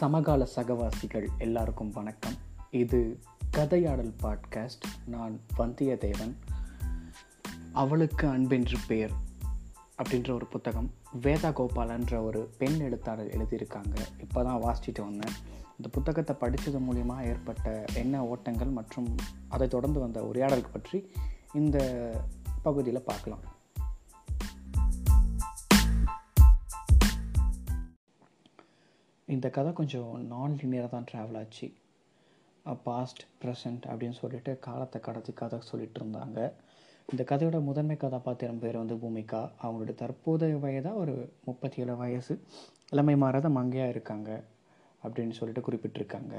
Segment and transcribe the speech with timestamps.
[0.00, 2.34] சமகால சகவாசிகள் எல்லாருக்கும் வணக்கம்.
[2.70, 3.18] இது
[3.56, 4.86] கதையாடல் பாட்காஸ்ட்.
[5.06, 6.34] நான் வந்தியத்தேவன்.
[7.72, 9.10] அவளுக்கு அன்பென்று பேர்
[10.02, 10.90] அப்படின்ற ஒரு புத்தகம்.
[11.22, 13.96] வேதா கோபாலன்ற ஒரு பெண் எழுத்தாளர் எழுதியிருக்காங்க.
[14.20, 15.34] இப்போ தான் வாசிச்சுட்டு வந்தேன்.
[15.70, 19.14] இந்த புத்தகத்தை படித்தது மூலிமா ஏற்பட்ட என்ன ஓட்டங்கள் மற்றும்
[19.48, 21.10] அதை தொடர்ந்து வந்த உரையாடல் பற்றி
[21.52, 22.10] இந்த
[22.62, 23.58] பகுதியில் பார்க்கலாம்.
[29.34, 31.66] இந்த கதை கொஞ்சம் நான் லீனியராக தான் ட்ராவல் ஆச்சு.
[32.84, 36.38] பாஸ்ட் ப்ரெசண்ட் அப்படின்னு சொல்லிட்டு காலத்தை கடத்தி கதை சொல்லிட்டு இருந்தாங்க.
[37.10, 39.52] இந்த கதையோட முதன்மை கதாபாத்திரம் பேர் வந்து பூமிகா.
[39.62, 42.34] அவங்களுடைய தற்போதைய வயதாக ஒரு முப்பத்தி ஏழு வயசு.
[42.90, 44.42] இளமை மாறாத மங்கையாக இருக்காங்க
[45.04, 46.34] அப்படின்னு சொல்லிட்டு குறிப்பிட்டிருக்காங்க.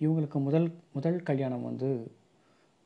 [0.00, 1.90] இவங்களுக்கு முதல் முதல் கல்யாணம் வந்து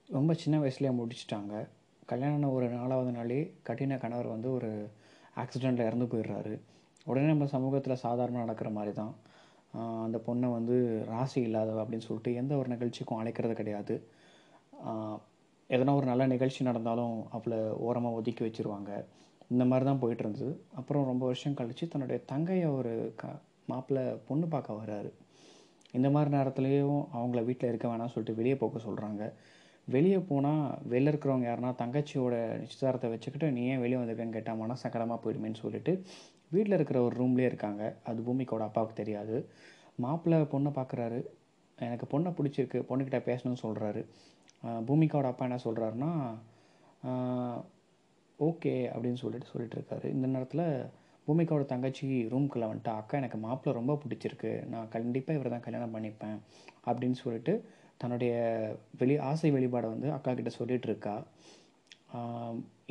[0.08, 1.68] ரொம்ப சின்ன வயசுலேயே முடிச்சிட்டாங்க.
[2.06, 4.70] கல்யாணம் ஒரு நாலாவது நாளே கடின கணவர் வந்து ஒரு
[5.36, 6.60] ஆக்சிடெண்ட்டில் இறந்து போயிடுறாரு.
[7.08, 9.12] உடனே நம்ம சமூகத்தில் சாதாரணமாக நடக்கிற மாதிரி தான்
[10.06, 10.76] அந்த பொண்ணை வந்து
[11.12, 13.94] ராசி இல்லாதவ அப்படின்னு சொல்லிட்டு எந்த ஒரு நிகழ்ச்சிக்கும் அழைக்கிறது கிடையாது.
[15.70, 18.90] எதனா ஒரு நல்ல நிகழ்ச்சி நடந்தாலும் அவளை ஓரமாக ஒதுக்கி வச்சுருவாங்க.
[19.54, 20.52] இந்த மாதிரி தான் போயிட்டு இருந்தது.
[20.80, 23.32] அப்புறம் ரொம்ப வருஷம் கழித்து தன்னுடைய தங்கையை ஒரு க
[23.70, 25.10] மாப்பிள்ளை பொண்ணு பார்க்க வர்றாரு.
[25.96, 29.22] இந்த மாதிரி நேரத்துலேயும் அவங்கள வீட்டில் இருக்க வேணாம் சொல்லிட்டு வெளியே போக சொல்கிறாங்க
[29.88, 35.62] வெளியே போனால் வெளில இருக்கிறவங்க யாருன்னா தங்கச்சியோட நிச்சயதாரத்தை வச்சுக்கிட்டு நீ ஏன் வெளியே வந்திருக்கேன்னு கேட்டால் மனசங்கடமாக போயிடுமேன்னு
[35.62, 35.92] சொல்லிட்டு
[36.54, 37.82] வீட்டில் இருக்கிற ஒரு ரூம்லேயே இருக்காங்க.
[38.08, 39.36] அது பூமிக்கோட அப்பாவுக்கு தெரியாது.
[40.04, 41.20] மாப்பிள்ளை பொண்ணை பார்க்குறாரு
[41.78, 42.78] எனக்கு பொண்ணை பிடிச்சிருக்கு.
[42.90, 44.02] பொண்ணுக்கிட்ட பேசணும்னு சொல்கிறாரு
[44.86, 46.12] பூமிக்காவோட அப்பா என்ன சொல்கிறாருன்னா
[48.38, 50.06] ஓகே அப்படின்னு சொல்லிட்டு சொல்லிட்டு இருக்காரு.
[50.16, 50.64] இந்த நேரத்தில்
[51.26, 54.52] பூமிக்காவோட தங்கச்சி ரூம்குள்ளே வந்துட்டு அக்கா எனக்கு மாப்பிள்ளை ரொம்ப பிடிச்சிருக்கு.
[54.72, 56.38] நான் கண்டிப்பாக இவரை தான் கல்யாணம் பண்ணிப்பேன்.
[56.88, 57.54] அப்படின்னு சொல்லிட்டு
[58.02, 58.34] தன்னுடைய
[59.00, 61.14] வெளி ஆசை வெளிப்பாடை வந்து அக்கா கிட்ட சொல்லிகிட்டு இருக்கா.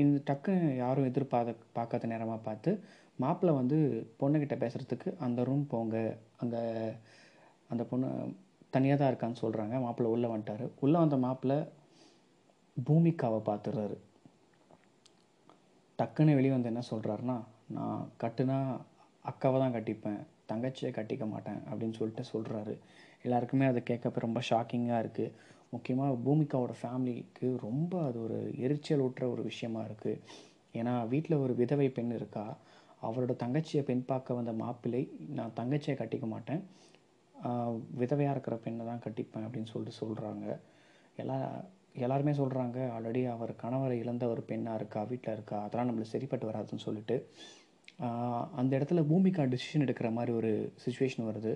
[0.03, 2.71] இந்த டக்குன்னு யாரும் எதிர்பார்க்க பார்க்காத நேரமாக பார்த்து
[3.23, 3.77] மாப்பிள்ளை வந்து
[4.21, 5.95] பொண்ணுக்கிட்ட பேசுகிறதுக்கு அந்த ரூம் போங்க.
[6.41, 6.61] அங்கே
[7.71, 8.09] அந்த பொண்ணு
[8.75, 10.65] தனியாக தான் இருக்கான்னு சொல்கிறாங்க மாப்பிள்ளை உள்ளே வந்துட்டார்.
[10.85, 11.57] உள்ளே வந்த மாப்பிள்ளை
[12.77, 13.97] பூமிக்காவை பார்த்துடுறாரு.
[15.99, 17.37] டக்குன்னு வெளியே வந்து என்ன சொல்கிறாருன்னா
[17.77, 18.57] நான் கட்டுனா
[19.25, 20.19] அக்காவை தான் கட்டிப்பேன்.
[20.51, 21.61] தங்கச்சியை கட்டிக்க மாட்டேன்.
[21.69, 22.73] அப்படின்னு சொல்லிட்டு சொல்கிறாரு
[23.25, 25.33] எல்லாருக்குமே அதை கேட்கப்ப ரொம்ப ஷாக்கிங்காக இருக்குது
[25.73, 30.21] முக்கியமாக பூமிக்காவோட ஃபேமிலிக்கு ரொம்ப அது ஒரு எரிச்சல் ஊட்டுற ஒரு விஷயமா இருக்குது
[30.79, 32.45] ஏன்னா வீட்டில் ஒரு விதவை பெண் இருக்கா?
[33.07, 35.01] அவரோட தங்கச்சியை பெண் பார்க்க வந்த மாப்பிள்ளை
[35.37, 36.61] நான் தங்கச்சியை கட்டிக்க மாட்டேன்.
[38.01, 40.45] விதவையாக இருக்கிற பெண்ணை தான் கட்டிப்பேன் அப்படின்னு சொல்லிட்டு சொல்கிறாங்க
[41.23, 41.37] எல்லா
[42.05, 46.85] எல்லாருமே சொல்கிறாங்க ஆல்ரெடி அவர் கணவரை இழந்த ஒரு பெண்ணாக இருக்கா வீட்டில் இருக்கா அதெல்லாம் நம்மளுக்கு சரிப்பட்டு வராதுன்னு
[46.87, 47.15] சொல்லிட்டு.
[48.59, 50.51] அந்த இடத்துல பூமிக்கா டிசிஷன் எடுக்கிற மாதிரி ஒரு
[50.83, 51.53] சுச்சுவேஷன் வருது.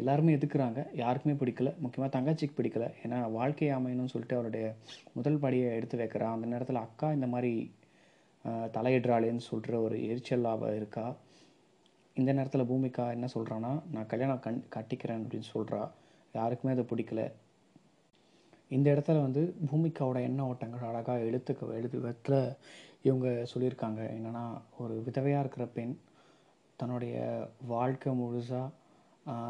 [0.00, 0.80] எல்லாருமே எதுக்குறாங்க?
[1.02, 1.70] யாருக்குமே பிடிக்கல.
[1.84, 2.86] முக்கியமாக தங்கச்சிக்கு பிடிக்கல.
[3.04, 4.66] ஏன்னா வாழ்க்கை அமையணும்னு சொல்லிட்டு அவருடைய
[5.16, 6.34] முதல் படியை எடுத்து வைக்கிறான்.
[6.36, 7.52] அந்த நேரத்தில் அக்கா இந்த மாதிரி
[8.44, 11.06] தலையிடுறாளேன்னு சொல்கிற ஒரு எரிச்சலாக இருக்கா?
[12.16, 15.80] இந்த நேரத்தில் பூமிக்கா என்ன சொல்கிறான்னா நான் கல்யாணம் கண் கட்டிக்கிறேன் அப்படின்னு சொல்கிறா
[16.32, 17.22] யாருக்குமே அது பிடிக்கல.
[18.68, 22.38] இந்த இடத்துல வந்து பூமிக்காவோட எண்ண ஓட்டங்கள் அழகாக எழுத்துக்க எழுது விதத்தில்
[23.02, 24.00] இவங்க சொல்லியிருக்காங்க.
[24.16, 24.44] என்னென்னா
[24.78, 25.94] ஒரு விதவையாக இருக்கிற பெண்
[26.76, 27.16] தன்னுடைய
[27.66, 28.70] வாழ்க்கை முழுசாக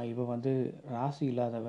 [0.04, 1.68] இவள் வந்து ராசி இல்லாதவ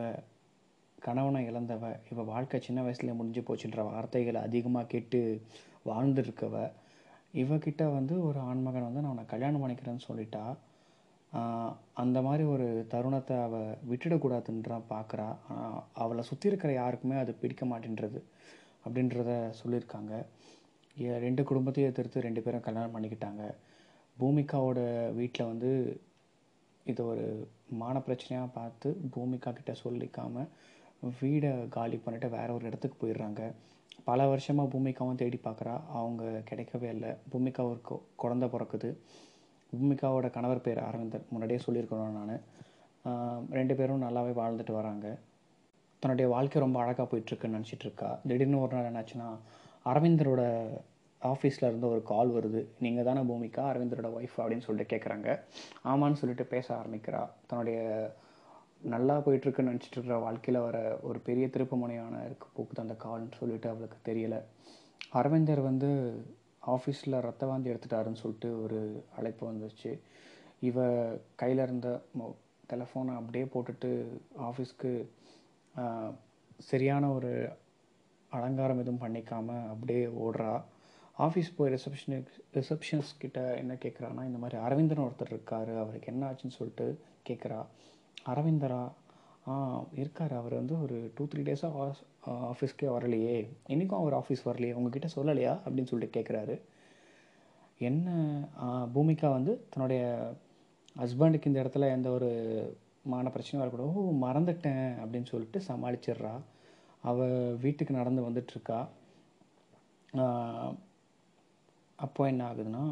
[0.99, 5.41] கணவனை இழந்தவ இவள் வாழ்க்கை சின்ன வயசுலேயே முடிஞ்சு போச்சுன்ற வார்த்தைகளை அதிகமாக கேட்டு
[5.85, 6.71] வாழ்ந்துருக்கவ
[7.41, 10.44] இவகிட்ட வந்து ஒரு ஆண்மகன் வந்து நான் உன்னை கல்யாணம் பண்ணிக்கிறேன்னு சொல்லிட்டா
[12.01, 18.19] அந்த மாதிரி ஒரு தருணத்தை அவள் விட்டுடக்கூடாதுன்றா பார்க்குறா ஆனால் அவளை சுற்றி இருக்கிற யாருக்குமே அது பிடிக்க மாட்டேன்றது
[18.85, 19.31] அப்படின்றத
[19.62, 20.13] சொல்லியிருக்காங்க.
[21.25, 23.44] ரெண்டு குடும்பத்தையும் எதிர்த்து ரெண்டு பேரும் கல்யாணம் பண்ணிக்கிட்டாங்க.
[24.17, 24.79] பூமிகாவோட
[25.19, 25.72] வீட்டில் வந்து
[26.85, 27.25] இது ஒரு
[27.81, 30.50] மான பிரச்சனையாக பார்த்து பூமிகா கிட்ட சொல்லிக்காமல்
[31.21, 33.51] வீடை காலி பண்ணிட்டு வேற ஒரு இடத்துக்கு போயிடுறாங்க.
[34.03, 35.79] பல வருஷமாக பூமிகாவும் தேடி பார்க்குறா.
[35.93, 37.09] அவங்க கிடைக்கவே இல்லை.
[37.29, 37.81] பூமிகா ஒரு
[38.23, 38.95] குழந்த பிறக்குது.
[39.75, 41.23] பூமிகாவோட கணவர் பேர் அரவிந்தர்.
[41.29, 43.43] முன்னாடியே சொல்லியிருக்கணும் நான்.
[43.51, 45.17] ரெண்டு பேரும் நல்லாவே வாழ்ந்துட்டு வராங்க.
[45.99, 48.19] தன்னுடைய வாழ்க்கை ரொம்ப அழகாக போயிட்டுருக்குன்னு நினச்சிட்டு இருக்கா.
[48.27, 49.37] திடீர்னு ஒரு நாள் என்னாச்சுன்னா
[49.85, 50.67] அரவிந்தரோட
[51.23, 52.66] ஆஃபீஸில் இருந்து ஒரு கால் வருது.
[52.79, 53.73] நீங்கள் தானே பூமிகா?
[53.73, 55.40] அரவிந்தரோட ஒய்ஃப் அப்படின்னு சொல்லிட்டு கேட்குறாங்க
[55.85, 57.29] ஆமான்னு சொல்லிட்டு பேச ஆரம்பிக்கிறா.
[57.47, 57.79] தன்னுடைய
[58.93, 60.78] நல்லா போயிட்டுருக்குன்னு நினச்சிட்டு இருக்கிற வாழ்க்கையில் வர
[61.08, 64.40] ஒரு பெரிய திருப்பமுனையான இருக்க இருக்கு போக்குது அந்த கால்னு சொல்லிட்டு அவளுக்கு தெரியலை.
[65.20, 65.90] அரவிந்தர் வந்து
[66.76, 68.79] ஆஃபீஸில் ரத்த வாந்தி எடுத்துட்டாருன்னு சொல்லிட்டு ஒரு
[69.17, 69.91] அழைப்பு வந்துச்சு.
[70.70, 70.78] இவ
[71.41, 71.90] கையில் இருந்த
[72.20, 72.28] மொ
[72.72, 73.90] டெலஃபோனை அப்படியே போட்டுட்டு
[74.49, 74.91] ஆஃபீஸ்க்கு
[76.59, 77.31] சரியான ஒரு
[78.31, 80.53] அலங்காரம் எதுவும் பண்ணிக்காமல் அப்படியே ஓடுறா.
[81.17, 86.58] ஆஃபீஸ் போய் ரிசப்ஷனுக்கு ரிசப்ஷன்ஸ் கிட்ட என்ன கேட்குறான்னா இந்த மாதிரி அரவிந்தன் ஒருத்தர் இருக்கார் அவருக்கு என்ன ஆச்சுன்னு
[86.59, 86.88] சொல்லிட்டு
[87.29, 87.59] கேட்குறா
[88.29, 88.83] அரவிந்தரா?
[89.47, 89.53] ஆ
[89.95, 90.33] இருக்கார்.
[90.33, 91.91] அவர் வந்து ஒரு டூ த்ரீ டேஸாக
[92.51, 93.37] ஆஃபீஸ்க்கே வரலையே.
[93.67, 94.72] இன்றைக்கும் அவர் ஆஃபீஸ் வரலையே.
[94.73, 95.53] உங்ககிட்ட சொல்லலையா?
[95.66, 96.55] அப்படின்னு சொல்லிட்டு கேட்குறாரு
[97.79, 98.09] என்ன
[98.93, 100.03] பூமிகா வந்து தன்னுடைய
[100.97, 102.29] ஹஸ்பண்டுக்கு இந்த இடத்துல எந்த ஒரு
[103.11, 103.93] மான பிரச்சனையும் வரக்கூடாது.
[103.93, 106.35] ஓ மறந்துட்டேன் அப்படின்னு சொல்லிட்டு சமாளிச்சிடுறா.
[107.01, 108.79] அவள் வீட்டுக்கு நடந்து வந்துட்டுருக்கா.
[111.95, 112.85] அப்போ என்ன ஆகுதுன்னா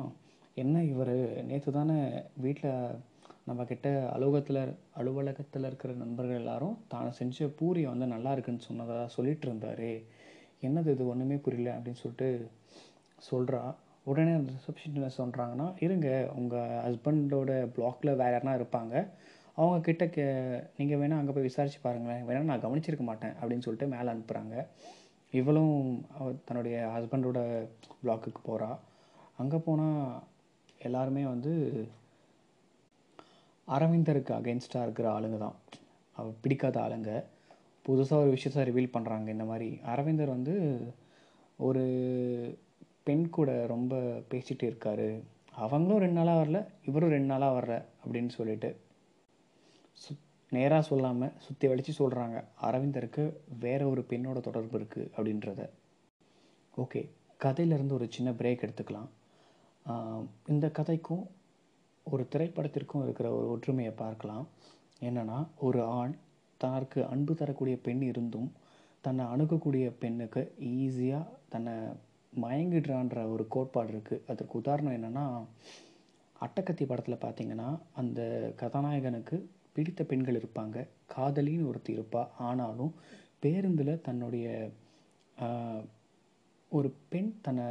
[0.55, 1.15] என்ன இவர்?
[1.45, 1.99] நேற்று தானே
[2.37, 2.99] வீட்டில்
[3.47, 4.59] நம்மக்கிட்ட அலுவலகத்தில்
[4.99, 9.87] அலுவலகத்தில் இருக்கிற நண்பர்கள் எல்லாரும் தான் செஞ்ச பூரி வந்து நல்லா இருக்குன்னு சொன்னதாக சொல்லிட்டு இருந்தார்.
[10.67, 11.03] என்னது இது?
[11.13, 12.29] ஒன்றுமே புரியல அப்படின்னு சொல்லிட்டு
[13.29, 13.61] சொல்கிறா
[14.11, 16.07] உடனே அந்த ரிசப்ஷனில் சொல்கிறாங்கன்னா இருங்க
[16.39, 18.93] உங்கள் ஹஸ்பண்டோட பிளாக்ல வேறு யாருனா இருப்பாங்க.
[19.57, 20.25] அவங்க கிட்ட கே
[20.77, 22.23] நீங்கள் வேணால் அங்கே போய் விசாரித்து பாருங்களேன்.
[22.29, 24.55] வேணால் நான் கவனிச்சிருக்க மாட்டேன் அப்படின்னு சொல்லிட்டு மேலே அனுப்புகிறாங்க
[25.33, 25.77] இவளும்
[26.17, 27.39] அவ தன்னுடைய ஹஸ்பண்டோட
[28.01, 28.71] பிளாக்குக்கு போகிறா
[29.41, 30.01] அங்கே போனால்
[30.87, 31.53] எல்லாருமே வந்து
[33.67, 35.57] அரவிந்தருக்கு அகென்ஸ்டாக இருக்கிற ஆளுங்க தான்.
[36.15, 37.11] அவர் பிடிக்காத ஆளுங்க.
[37.85, 40.55] புதுசாக ஒரு விஷயத்த ரிவீல் பண்ணுறாங்க இந்த மாதிரி அரவிந்தர் வந்து
[41.67, 41.83] ஒரு
[43.07, 43.95] பெண் கூட ரொம்ப
[44.31, 45.07] பேசிகிட்டு இருக்காரு.
[45.65, 48.69] அவங்களும் ரெண்டு நாளாக வரல இவரும் ரெண்டு நாளாக வரல அப்படின்னு சொல்லிட்டு
[50.03, 50.23] சுத்
[50.57, 52.37] நேராக சொல்லாமல் சுற்றி வலித்து சொல்கிறாங்க
[52.67, 53.23] அரவிந்தருக்கு
[53.65, 55.61] வேற ஒரு பெண்ணோட தொடர்பு இருக்குது அப்படின்றத.
[56.83, 57.01] ஓகே
[57.43, 59.09] கதையிலேருந்து ஒரு சின்ன பிரேக் எடுத்துக்கலாம்.
[60.53, 61.23] இந்த கதைக்கும்
[62.11, 64.45] ஒரு திரைப்படத்திற்கும் இருக்கிற ஒரு ஒற்றுமையை பார்க்கலாம்.
[65.07, 66.13] என்னென்னா ஒரு ஆண்
[66.61, 68.49] தனக்கு அன்பு தரக்கூடிய பெண் இருந்தும்
[69.05, 70.41] தன்னை அணுகக்கூடிய பெண்ணுக்கு
[70.81, 71.73] ஈஸியாக தன்னை
[72.33, 75.25] மயங்கிடுறான்ற ஒரு கோட்பாடு இருக்குது அதற்கு உதாரணம் என்னென்னா
[76.45, 77.69] அட்டக்கத்தி படத்தில் பார்த்திங்கன்னா
[78.01, 78.21] அந்த
[78.61, 79.37] கதாநாயகனுக்கு
[79.75, 80.77] பிடித்த பெண்கள் இருப்பாங்க.
[81.15, 82.93] காதலின்னு ஒருத்தி இருப்பாள் ஆனாலும்
[83.43, 84.47] பேருந்தில் தன்னுடைய
[86.71, 87.65] ஒரு பெண் தன்னை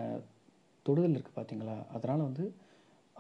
[0.87, 2.45] தொடுதல் இருக்குது பார்த்தீங்களா அதனால் வந்து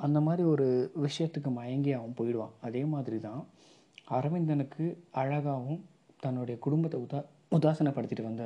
[0.04, 0.66] அந்த மாதிரி ஒரு
[1.06, 2.54] விஷயத்துக்கு மயங்கி அவன் போயிடுவான்.
[2.66, 3.42] அதே மாதிரி தான்
[4.18, 4.84] அரவிந்தனுக்கு
[5.20, 5.80] அழகாகவும்
[6.24, 7.20] தன்னுடைய குடும்பத்தை உதா
[7.56, 8.44] உதாசனப்படுத்திட்டு வந்த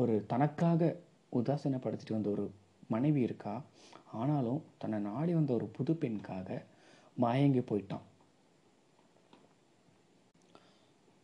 [0.00, 0.90] ஒரு தனக்காக
[1.38, 2.44] உதாசீனப்படுத்திட்டு வந்த ஒரு
[2.94, 3.54] மனைவி இருக்கா?
[4.20, 6.58] ஆனாலும் தன்னை நாடி வந்த ஒரு புது பெண்காக
[7.24, 8.04] மயங்கி போயிட்டான்.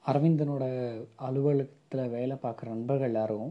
[0.04, 0.64] அரவிந்தனோட
[1.26, 3.50] அலுவலகத்தில் வேலை பார்க்குற நண்பர்கள் எல்லாரும்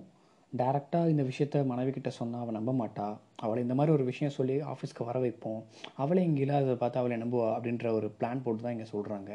[0.53, 3.07] டேரெக்டாக இந்த விஷயத்த மனைவி கிட்ட சொன்னால் அவன் நம்ப மாட்டா?
[3.35, 5.61] அவளை இந்த மாதிரி ஒரு விஷயம் சொல்லி ஆஃபீஸ்க்கு வர வைப்போம்.
[6.03, 9.31] அவளை இங்கே இல்லாததை பார்த்து அவளை நம்புவா அப்படின்ற ஒரு பிளான் போட்டு தான் இங்கே சொல்கிறாங்க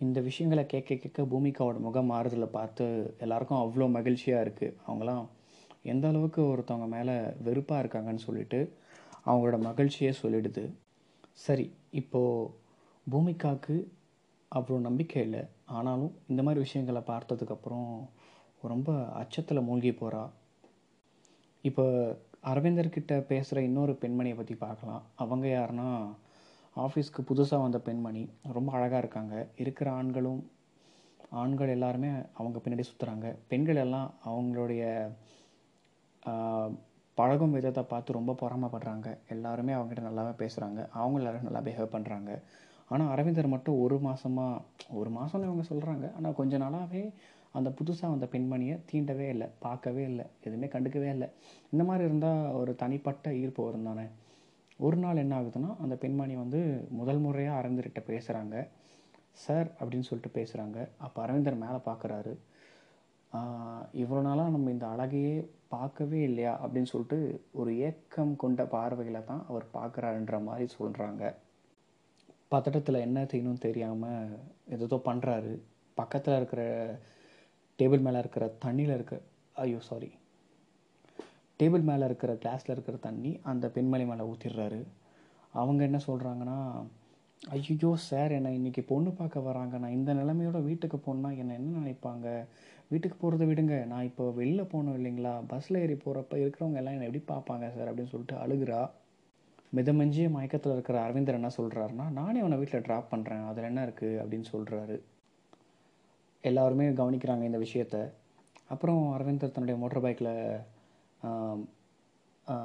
[0.00, 2.86] இந்த விஷயங்களை கேட்க கேட்க பூமிகாவோட முகம் மாறுதலை பார்த்து
[3.24, 5.26] எல்லாருக்கும் அவ்வளோ மகிழ்ச்சியாக இருக்குது அவங்களாம்
[5.92, 7.14] எந்த அளவுக்கு ஒருத்தவங்க மேலே
[7.46, 8.60] வெறுப்பாக இருக்காங்கன்னு சொல்லிட்டு
[9.26, 10.64] அவங்களோட மகிழ்ச்சியே சொல்லிடுது.
[11.46, 12.50] சரி இப்போது
[13.06, 13.76] பூமிகாவுக்கு
[14.52, 15.42] அவ்வளோ நம்பிக்கை இல்லை.
[15.78, 17.88] ஆனாலும் இந்த மாதிரி விஷயங்களை பார்த்ததுக்கப்புறம்
[18.72, 18.90] ரொம்ப
[19.20, 20.22] அச்சத்தில் மூழ்கி போகிறா
[21.64, 21.84] இப்போ
[22.50, 25.04] அரவிந்தர்கிட்ட பேசுகிற இன்னொரு பெண்மணியை பற்றி பார்க்கலாம்.
[25.22, 25.88] அவங்க யாருன்னா
[26.76, 28.22] ஆஃபீஸ்க்கு புதுசாக வந்த பெண்மணி.
[28.56, 29.34] ரொம்ப அழகாக இருக்காங்க.
[29.62, 30.42] இருக்கிற ஆண்களும்
[31.42, 32.10] ஆண்கள் எல்லாருமே
[32.40, 34.82] அவங்க பின்னாடி சுற்றுறாங்க பெண்கள் எல்லாம் அவங்களுடைய
[37.18, 39.08] பழகும் விதத்தை பார்த்து ரொம்ப பொறாமப்படுறாங்க.
[39.34, 42.30] எல்லாருமே அவங்ககிட்ட நல்லாவே பேசுகிறாங்க அவங்க எல்லோரும் நல்லா பிஹேவ் பண்ணுறாங்க
[42.90, 44.62] ஆனால் அரவிந்தர் மட்டும் ஒரு மாதமாக
[45.00, 47.02] ஒரு மாதம்னு இவங்க சொல்கிறாங்க ஆனால் கொஞ்ச நாளாகவே
[47.58, 51.28] அந்த புதுசாக வந்த பெண்மணியை தீண்டவே இல்லை பார்க்கவே இல்லை எதுவுமே கண்டுக்கவே இல்லை.
[51.72, 54.06] இந்த மாதிரி இருந்தால் ஒரு தனிப்பட்ட ஈர்ப்பு வரும் தானே.
[54.80, 56.60] ஒரு நாள் என்ன ஆகுதுன்னா அந்த பெண்மணி வந்து
[56.98, 58.56] முதல் முறையாக அரவிந்தர்கிட்ட பேசுகிறாங்க
[59.44, 62.32] சார் அப்படின்னு சொல்லிட்டு பேசுகிறாங்க அப்போ அரவிந்தர் மேலே பார்க்குறாரு
[64.02, 65.32] இவ்வளோ நாளாக நம்ம இந்த அழகையே
[65.74, 66.52] பார்க்கவே இல்லையா?
[66.62, 67.18] அப்படின்னு சொல்லிட்டு
[67.60, 71.22] ஒரு ஏக்கம் கொண்ட பார்வையில் தான் அவர் பார்க்குறாருன்ற மாதிரி சொல்கிறாங்க
[72.52, 74.32] பதட்டத்தில் என்ன செய்யணும்னு தெரியாமல்
[74.74, 75.52] எதோ பண்ணுறாரு
[75.96, 76.62] பக்கத்தில் இருக்கிற
[77.78, 79.20] டேபிள் மேலே இருக்கிற தண்ணியில் இருக்க
[79.52, 80.10] ஐயோ சாரி
[81.60, 84.80] டேபிள் மேலே இருக்கிற கிளாஸில் இருக்கிற தண்ணி அந்த பெண்மணி மேலே ஊற்றிடுறாரு
[85.54, 86.58] அவங்க என்ன சொல்கிறாங்கன்னா
[87.42, 89.78] ஐயோ சார் என்னை இன்றைக்கி பொண்ணு பார்க்க வராங்க.
[89.78, 92.46] நான் இந்த நிலைமையோட வீட்டுக்கு போனால் என்னை என்ன நினைப்பாங்க?
[92.88, 93.86] வீட்டுக்கு போகிறத விடுங்க.
[93.86, 95.46] நான் இப்போ வெளில போகணும் இல்லைங்களா?
[95.46, 98.80] பஸ்ஸில் ஏறி போகிறப்ப இருக்கிறவங்க எல்லாம் என்னை எப்படி பார்ப்பாங்க சார் அப்படின்னு சொல்லிட்டு அழுகுறா.
[99.72, 104.46] மிதமஞ்சிய மயக்கத்தில் இருக்கிற அரவிந்தர் என்ன சொல்கிறாருன்னா நானே அவனை வீட்டில் ட்ராப் பண்ணுறேன் அதில் என்ன இருக்குது அப்படின்னு
[104.52, 104.96] சொல்கிறாரு
[106.50, 107.96] எல்லாருமே கவனிக்கிறாங்க இந்த விஷயத்த.
[108.72, 110.32] அப்புறம் அரவிந்தர் தன்னுடைய மோட்டர் பைக்கில்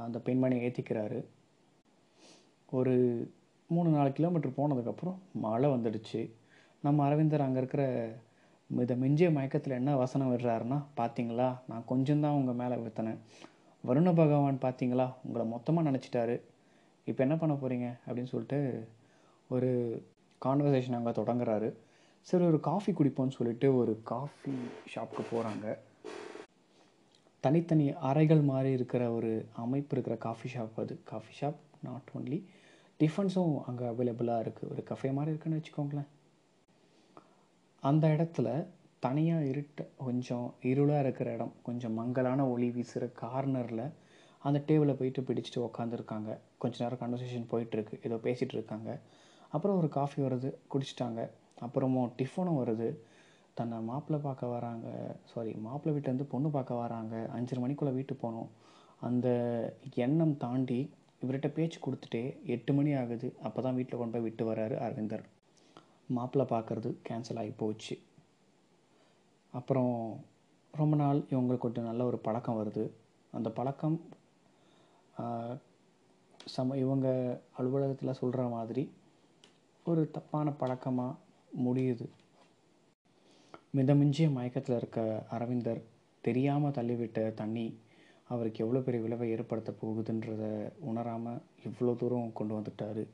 [0.05, 1.19] அந்த பெண்மணியை ஏற்றிக்கிறாரு
[2.79, 2.95] ஒரு
[3.69, 6.21] மூணு நாலு கிலோமீட்டர் போனதுக்கப்புறம் மழை வந்துடுச்சு.
[6.85, 7.83] நம்ம அரவிந்தர் அங்கே இருக்கிற
[8.69, 13.19] இதை மிஞ்சிய மயக்கத்தில் என்ன வசனம் விடுறாருன்னா பார்த்தீங்களா நான் கொஞ்சம்தான் உங்கள் மேலே வித்தனேன்
[13.83, 16.35] வருண பகவான் பார்த்தீங்களா உங்களை மொத்தமாக நினச்சிட்டாரு.
[17.09, 18.59] இப்போ என்ன பண்ண போகிறீங்க அப்படின்னு சொல்லிட்டு
[19.55, 19.69] ஒரு
[20.41, 21.69] கான்வர்சேஷன் அங்கே தொடங்குறாரு.
[22.21, 24.51] சரி ஒரு காஃபி குடிப்போம்னு சொல்லிட்டு ஒரு காஃபி
[24.95, 25.77] ஷாப்புக்கு போகிறாங்க
[27.43, 30.99] தனித்தனி அறைகள் மாதிரி இருக்கிற ஒரு அமைப்பு இருக்கிற காஃபி ஷாப் அது.
[31.03, 32.39] காஃபி ஷாப் நாட் ஒன்லி
[32.99, 36.09] டிஃபன்ஸும் அங்கே அவைலபிளாக இருக்குது ஒரு கஃபே மாதிரி இருக்குன்னு வச்சுக்கோங்களேன்.
[37.79, 38.65] அந்த இடத்துல
[38.99, 43.91] தனியாக இருட்ட கொஞ்சம் இருளாக இருக்கிற இடம் கொஞ்சம் மங்கலான ஒளி வீசுகிற கார்னரில்
[44.39, 46.37] அந்த டேபிளை போயிட்டு பிடிச்சிட்டு உக்காந்துருக்காங்க.
[46.57, 48.99] கொஞ்ச நேரம் கன்வர்சேஷன் போயிட்டுருக்கு ஏதோ பேசிகிட்டு இருக்காங்க.
[49.49, 51.29] அப்புறம் ஒரு காஃபி வருது குடிச்சிட்டாங்க.
[51.65, 52.89] அப்புறமும் டிஃபனும் வருது.
[53.59, 54.87] தன்னை மாப்பிள்ளை பார்க்க வராங்க.
[55.31, 57.15] சாரி மாப்பிள்ளை வீட்டிலேருந்து பொண்ணு பார்க்க வராங்க.
[57.37, 58.49] அஞ்சரை மணிக்குள்ளே வீட்டுக்கு போகணும்.
[59.07, 59.27] அந்த
[60.05, 60.79] எண்ணம் தாண்டி
[61.23, 63.27] இவர்கிட்ட பேச்சு கொடுத்துட்டே எட்டு மணி ஆகுது.
[63.47, 65.25] அப்போ தான் வீட்டில் கொண்டு போய் விட்டு வராரு அரவிந்தர்.
[66.17, 67.95] மாப்பிள்ளை பார்க்குறது கேன்சல் ஆகி போச்சு.
[69.53, 69.93] அப்புறம்
[70.73, 72.83] ரொம்ப நாள் இவங்களுக்கு கொஞ்சம் நல்ல ஒரு பழக்கம் வருது.
[73.37, 73.97] அந்த பழக்கம்
[76.53, 77.07] சம இவங்க
[77.59, 78.83] அலுவலகத்தில் சொல்கிற மாதிரி
[79.85, 81.19] ஒரு தப்பான பழக்கமாக
[81.59, 82.05] முடியுது.
[83.77, 85.81] மிதமிஞ்சிய மயக்கத்தில் இருக்க அரவிந்தர்
[86.21, 87.77] தெரியாமல் தள்ளிவிட்ட தண்ணி
[88.27, 93.07] அவருக்கு எவ்வளோ பெரிய விளைவை ஏற்படுத்த போகுதுன்றத உணராமல் இவ்வளோ தூரம் கொண்டு வந்துட்டார்.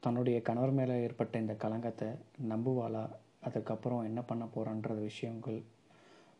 [0.00, 2.08] தன்னுடைய கணவர் மேலே ஏற்பட்ட இந்த கலங்கத்தை
[2.48, 3.08] நம்புவாளா?
[3.40, 5.62] அதுக்கப்புறம் என்ன பண்ண போகிறான்ற விஷயங்கள்.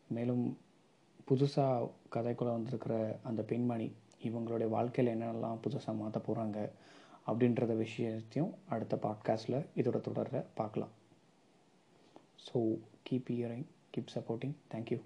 [0.07, 0.57] மேலும்
[1.31, 3.91] புதுசாக கதைக்குள்ளே வந்திருக்கிற அந்த பெண்மணி
[4.23, 6.71] இவங்களுடைய வாழ்க்கையில் என்னென்னலாம் புதுசாக மாற்ற போகிறாங்க
[7.27, 10.89] அப்படின்றத விஷயத்தையும் அடுத்த பாட்காஸ்ட்டில் இதோட தொடர பார்க்கலாம்.
[12.45, 12.57] So
[13.09, 13.65] keep hearing
[13.95, 14.99] keep supporting thank you